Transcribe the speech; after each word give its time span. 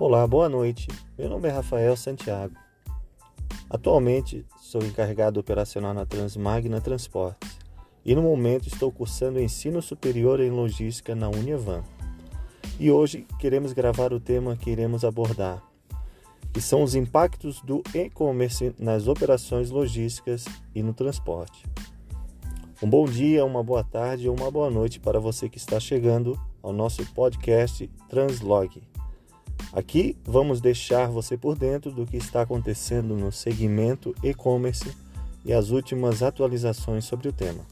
Olá, 0.00 0.26
boa 0.26 0.48
noite. 0.48 0.88
Meu 1.18 1.28
nome 1.28 1.46
é 1.46 1.50
Rafael 1.50 1.94
Santiago. 1.94 2.54
Atualmente 3.68 4.46
sou 4.58 4.82
encarregado 4.82 5.38
operacional 5.38 5.92
na 5.92 6.06
Transmagna 6.06 6.80
Transportes 6.80 7.58
e 8.02 8.14
no 8.14 8.22
momento 8.22 8.66
estou 8.66 8.90
cursando 8.90 9.38
ensino 9.38 9.82
superior 9.82 10.40
em 10.40 10.50
logística 10.50 11.14
na 11.14 11.28
Uniavan. 11.28 11.84
E 12.78 12.90
hoje 12.90 13.26
queremos 13.38 13.74
gravar 13.74 14.10
o 14.14 14.18
tema 14.18 14.56
que 14.56 14.70
iremos 14.70 15.04
abordar, 15.04 15.62
que 16.50 16.62
são 16.62 16.82
os 16.82 16.94
impactos 16.94 17.60
do 17.60 17.82
e-commerce 17.94 18.74
nas 18.78 19.06
operações 19.06 19.68
logísticas 19.68 20.46
e 20.74 20.82
no 20.82 20.94
transporte. 20.94 21.66
Um 22.82 22.88
bom 22.88 23.04
dia, 23.04 23.44
uma 23.44 23.62
boa 23.62 23.84
tarde 23.84 24.30
ou 24.30 24.34
uma 24.34 24.50
boa 24.50 24.70
noite 24.70 24.98
para 24.98 25.20
você 25.20 25.46
que 25.46 25.58
está 25.58 25.78
chegando 25.78 26.40
ao 26.62 26.72
nosso 26.72 27.04
podcast 27.12 27.86
Translog. 28.08 28.80
Aqui 29.72 30.16
vamos 30.24 30.60
deixar 30.60 31.08
você 31.08 31.36
por 31.36 31.56
dentro 31.56 31.92
do 31.92 32.04
que 32.04 32.16
está 32.16 32.42
acontecendo 32.42 33.14
no 33.14 33.30
segmento 33.30 34.14
e-commerce 34.22 34.92
e 35.44 35.52
as 35.52 35.70
últimas 35.70 36.22
atualizações 36.22 37.04
sobre 37.04 37.28
o 37.28 37.32
tema. 37.32 37.64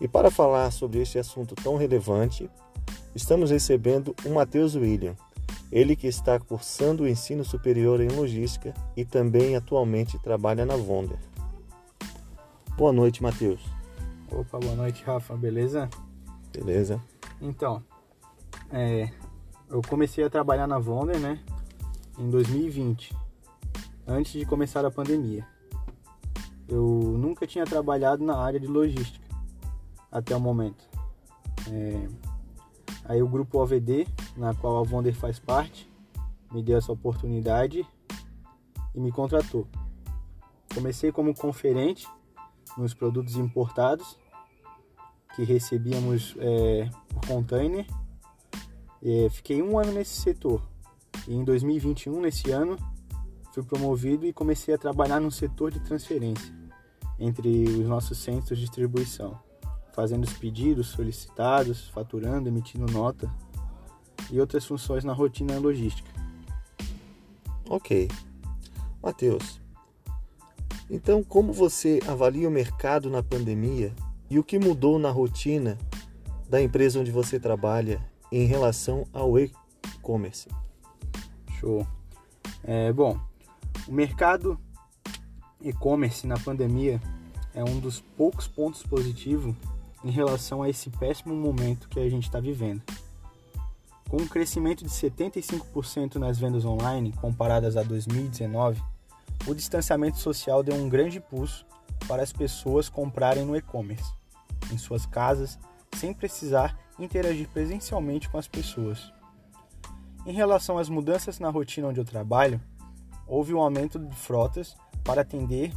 E 0.00 0.08
para 0.08 0.30
falar 0.30 0.72
sobre 0.72 1.00
este 1.00 1.18
assunto 1.18 1.54
tão 1.54 1.76
relevante, 1.76 2.50
estamos 3.14 3.50
recebendo 3.50 4.14
o 4.26 4.30
Matheus 4.30 4.74
William, 4.74 5.14
ele 5.70 5.94
que 5.94 6.08
está 6.08 6.38
cursando 6.40 7.04
o 7.04 7.08
ensino 7.08 7.44
superior 7.44 8.00
em 8.00 8.08
logística 8.08 8.74
e 8.96 9.04
também 9.04 9.54
atualmente 9.54 10.18
trabalha 10.18 10.66
na 10.66 10.76
Vonder. 10.76 11.18
Boa 12.76 12.92
noite, 12.92 13.22
Matheus. 13.22 13.60
Opa, 14.30 14.58
boa 14.58 14.74
noite, 14.74 15.04
Rafa, 15.04 15.36
beleza? 15.36 15.88
Beleza. 16.52 17.00
Então, 17.40 17.82
é, 18.72 19.08
eu 19.74 19.82
comecei 19.82 20.22
a 20.22 20.30
trabalhar 20.30 20.68
na 20.68 20.78
Vonder, 20.78 21.18
né, 21.18 21.40
em 22.16 22.30
2020, 22.30 23.12
antes 24.06 24.30
de 24.34 24.46
começar 24.46 24.84
a 24.84 24.90
pandemia. 24.90 25.44
Eu 26.68 27.16
nunca 27.18 27.44
tinha 27.44 27.64
trabalhado 27.64 28.22
na 28.22 28.36
área 28.36 28.60
de 28.60 28.68
logística 28.68 29.26
até 30.12 30.36
o 30.36 30.38
momento. 30.38 30.88
É, 31.68 32.08
aí 33.04 33.20
o 33.20 33.26
grupo 33.26 33.58
OVD, 33.58 34.06
na 34.36 34.54
qual 34.54 34.78
a 34.78 34.84
Vonder 34.84 35.12
faz 35.12 35.40
parte, 35.40 35.90
me 36.52 36.62
deu 36.62 36.78
essa 36.78 36.92
oportunidade 36.92 37.84
e 38.94 39.00
me 39.00 39.10
contratou. 39.10 39.66
Comecei 40.72 41.10
como 41.10 41.34
conferente 41.34 42.06
nos 42.78 42.94
produtos 42.94 43.34
importados 43.34 44.16
que 45.34 45.42
recebíamos 45.42 46.36
é, 46.38 46.88
por 47.08 47.26
container 47.26 47.84
é, 49.04 49.28
fiquei 49.28 49.62
um 49.62 49.78
ano 49.78 49.92
nesse 49.92 50.20
setor 50.20 50.62
e 51.28 51.34
em 51.34 51.44
2021, 51.44 52.20
nesse 52.20 52.50
ano, 52.50 52.76
fui 53.52 53.62
promovido 53.62 54.26
e 54.26 54.32
comecei 54.32 54.74
a 54.74 54.78
trabalhar 54.78 55.20
no 55.20 55.30
setor 55.30 55.70
de 55.70 55.80
transferência 55.80 56.52
entre 57.18 57.64
os 57.64 57.86
nossos 57.86 58.18
centros 58.18 58.58
de 58.58 58.64
distribuição, 58.64 59.38
fazendo 59.92 60.24
os 60.24 60.32
pedidos 60.32 60.88
solicitados, 60.88 61.88
faturando, 61.88 62.48
emitindo 62.48 62.90
nota 62.92 63.32
e 64.30 64.40
outras 64.40 64.64
funções 64.64 65.04
na 65.04 65.12
rotina 65.12 65.58
logística. 65.58 66.10
Ok. 67.68 68.08
Matheus, 69.02 69.60
então 70.88 71.22
como 71.22 71.52
você 71.52 72.00
avalia 72.08 72.48
o 72.48 72.50
mercado 72.50 73.10
na 73.10 73.22
pandemia 73.22 73.94
e 74.30 74.38
o 74.38 74.44
que 74.44 74.58
mudou 74.58 74.98
na 74.98 75.10
rotina 75.10 75.76
da 76.48 76.60
empresa 76.60 76.98
onde 76.98 77.10
você 77.10 77.38
trabalha 77.38 78.00
em 78.30 78.46
relação 78.46 79.06
ao 79.12 79.38
e-commerce? 79.38 80.48
Show. 81.58 81.86
É, 82.62 82.92
bom, 82.92 83.18
o 83.86 83.92
mercado 83.92 84.58
e-commerce 85.60 86.26
na 86.26 86.38
pandemia 86.38 87.00
é 87.54 87.62
um 87.62 87.78
dos 87.78 88.00
poucos 88.00 88.46
pontos 88.46 88.82
positivos 88.82 89.54
em 90.04 90.10
relação 90.10 90.62
a 90.62 90.68
esse 90.68 90.90
péssimo 90.90 91.34
momento 91.34 91.88
que 91.88 92.00
a 92.00 92.08
gente 92.08 92.24
está 92.24 92.40
vivendo. 92.40 92.82
Com 94.08 94.18
um 94.18 94.28
crescimento 94.28 94.84
de 94.84 94.90
75% 94.90 96.16
nas 96.16 96.38
vendas 96.38 96.64
online 96.64 97.12
comparadas 97.12 97.76
a 97.76 97.82
2019, 97.82 98.80
o 99.46 99.54
distanciamento 99.54 100.18
social 100.18 100.62
deu 100.62 100.74
um 100.74 100.88
grande 100.88 101.18
impulso 101.18 101.66
para 102.06 102.22
as 102.22 102.32
pessoas 102.32 102.88
comprarem 102.88 103.44
no 103.44 103.56
e-commerce, 103.56 104.12
em 104.72 104.78
suas 104.78 105.06
casas, 105.06 105.58
sem 106.04 106.12
precisar 106.12 106.78
interagir 106.98 107.48
presencialmente 107.48 108.28
com 108.28 108.36
as 108.36 108.46
pessoas. 108.46 109.10
Em 110.26 110.34
relação 110.34 110.76
às 110.76 110.90
mudanças 110.90 111.38
na 111.38 111.48
rotina 111.48 111.88
onde 111.88 111.98
eu 111.98 112.04
trabalho, 112.04 112.60
houve 113.26 113.54
um 113.54 113.58
aumento 113.58 113.98
de 113.98 114.14
frotas 114.14 114.76
para 115.02 115.22
atender 115.22 115.72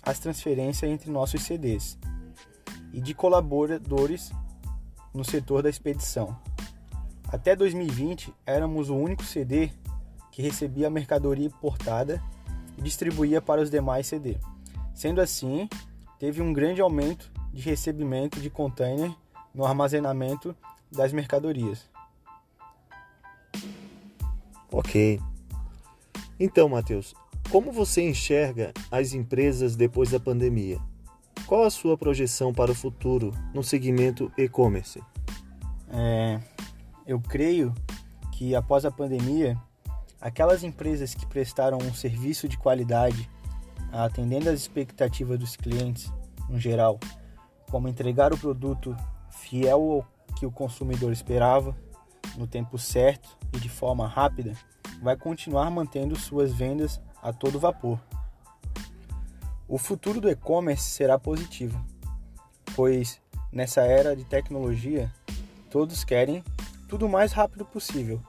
às 0.00 0.20
transferências 0.20 0.88
entre 0.88 1.10
nossos 1.10 1.42
CDs 1.42 1.98
e 2.92 3.00
de 3.00 3.14
colaboradores 3.14 4.30
no 5.12 5.24
setor 5.24 5.60
da 5.60 5.70
expedição. 5.70 6.38
Até 7.28 7.56
2020, 7.56 8.32
éramos 8.46 8.90
o 8.90 8.94
único 8.94 9.24
CD 9.24 9.72
que 10.30 10.40
recebia 10.40 10.86
a 10.86 10.90
mercadoria 10.90 11.46
importada 11.46 12.22
e 12.78 12.82
distribuía 12.82 13.42
para 13.42 13.60
os 13.60 13.70
demais 13.70 14.06
CD. 14.06 14.36
Sendo 14.94 15.20
assim, 15.20 15.68
teve 16.20 16.40
um 16.40 16.52
grande 16.52 16.80
aumento 16.80 17.28
de 17.52 17.60
recebimento 17.60 18.40
de 18.40 18.48
container 18.48 19.12
no 19.54 19.64
armazenamento 19.64 20.54
das 20.90 21.12
mercadorias. 21.12 21.88
Ok. 24.70 25.20
Então, 26.38 26.68
Matheus, 26.68 27.14
como 27.50 27.70
você 27.70 28.02
enxerga 28.02 28.72
as 28.90 29.12
empresas 29.12 29.76
depois 29.76 30.10
da 30.10 30.18
pandemia? 30.18 30.78
Qual 31.46 31.62
a 31.62 31.70
sua 31.70 31.96
projeção 31.96 32.52
para 32.52 32.72
o 32.72 32.74
futuro 32.74 33.32
no 33.52 33.62
segmento 33.62 34.32
e-commerce? 34.36 35.00
É, 35.88 36.40
eu 37.06 37.20
creio 37.20 37.72
que 38.32 38.56
após 38.56 38.84
a 38.84 38.90
pandemia, 38.90 39.56
aquelas 40.20 40.64
empresas 40.64 41.14
que 41.14 41.26
prestaram 41.26 41.78
um 41.78 41.94
serviço 41.94 42.48
de 42.48 42.58
qualidade, 42.58 43.30
atendendo 43.92 44.50
às 44.50 44.58
expectativas 44.58 45.38
dos 45.38 45.54
clientes 45.54 46.12
no 46.48 46.58
geral, 46.58 46.98
como 47.70 47.86
entregar 47.86 48.32
o 48.32 48.38
produto 48.38 48.96
fiel 49.44 49.92
ao 49.92 50.06
que 50.34 50.46
o 50.46 50.50
consumidor 50.50 51.12
esperava, 51.12 51.76
no 52.36 52.46
tempo 52.46 52.78
certo 52.78 53.36
e 53.52 53.58
de 53.58 53.68
forma 53.68 54.08
rápida, 54.08 54.54
vai 55.02 55.16
continuar 55.16 55.70
mantendo 55.70 56.16
suas 56.16 56.52
vendas 56.52 57.00
a 57.22 57.32
todo 57.32 57.60
vapor. 57.60 58.00
O 59.68 59.78
futuro 59.78 60.20
do 60.20 60.30
e-commerce 60.30 60.90
será 60.90 61.18
positivo, 61.18 61.78
pois 62.74 63.20
nessa 63.52 63.82
era 63.82 64.16
de 64.16 64.24
tecnologia, 64.24 65.12
todos 65.70 66.04
querem 66.04 66.42
tudo 66.88 67.06
o 67.06 67.08
mais 67.08 67.32
rápido 67.32 67.64
possível, 67.64 68.20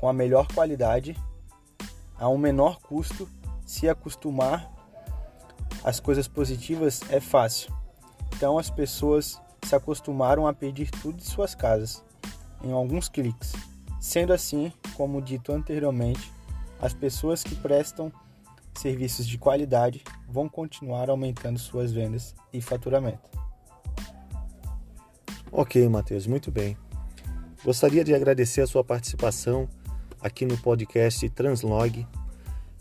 com 0.00 0.08
a 0.08 0.12
melhor 0.12 0.46
qualidade, 0.52 1.16
a 2.18 2.28
um 2.28 2.38
menor 2.38 2.80
custo. 2.80 3.28
Se 3.64 3.88
acostumar 3.88 4.70
às 5.82 5.98
coisas 5.98 6.28
positivas 6.28 7.00
é 7.08 7.18
fácil. 7.18 7.72
Então 8.36 8.58
as 8.58 8.68
pessoas 8.68 9.40
se 9.64 9.74
acostumaram 9.74 10.46
a 10.46 10.52
pedir 10.52 10.90
tudo 10.90 11.16
de 11.16 11.24
suas 11.24 11.54
casas, 11.54 12.04
em 12.62 12.72
alguns 12.72 13.08
cliques. 13.08 13.52
Sendo 14.00 14.32
assim, 14.32 14.72
como 14.94 15.22
dito 15.22 15.52
anteriormente, 15.52 16.32
as 16.80 16.92
pessoas 16.92 17.42
que 17.42 17.54
prestam 17.54 18.12
serviços 18.78 19.26
de 19.26 19.38
qualidade 19.38 20.02
vão 20.28 20.48
continuar 20.48 21.08
aumentando 21.08 21.58
suas 21.58 21.92
vendas 21.92 22.34
e 22.52 22.60
faturamento. 22.60 23.30
Ok, 25.50 25.88
Matheus, 25.88 26.26
muito 26.26 26.50
bem. 26.50 26.76
Gostaria 27.64 28.04
de 28.04 28.14
agradecer 28.14 28.60
a 28.60 28.66
sua 28.66 28.84
participação 28.84 29.68
aqui 30.20 30.44
no 30.44 30.58
podcast 30.58 31.28
Translog. 31.30 32.06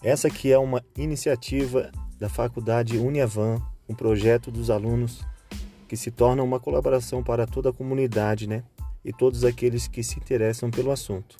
Essa 0.04 0.30
que 0.30 0.52
é 0.52 0.58
uma 0.58 0.84
iniciativa 0.98 1.92
da 2.20 2.28
Faculdade 2.28 2.98
Uniavan, 2.98 3.62
um 3.88 3.94
projeto 3.94 4.52
dos 4.52 4.70
alunos 4.70 5.24
que 5.94 5.98
se 5.98 6.10
torna 6.10 6.42
uma 6.42 6.60
colaboração 6.60 7.22
para 7.22 7.46
toda 7.46 7.70
a 7.70 7.74
comunidade, 7.74 8.48
né? 8.48 8.64
E 9.06 9.14
todos 9.14 9.44
aqueles 9.44 9.88
que 9.88 10.02
se 10.02 10.18
interessam 10.18 10.72
pelo 10.72 10.90
assunto. 10.90 11.38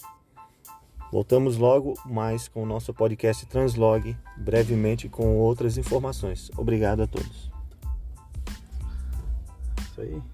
Voltamos 1.10 1.56
logo 1.56 1.94
mais 2.06 2.46
com 2.46 2.62
o 2.62 2.66
nosso 2.66 2.94
podcast 2.94 3.44
Translog, 3.46 4.16
brevemente 4.36 5.08
com 5.08 5.36
outras 5.38 5.76
informações. 5.76 6.52
Obrigado 6.56 7.02
a 7.02 7.06
todos. 7.08 7.50
Isso 9.90 10.00
aí. 10.00 10.33